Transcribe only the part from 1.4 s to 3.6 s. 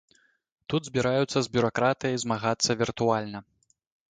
з бюракратыяй змагацца віртуальна.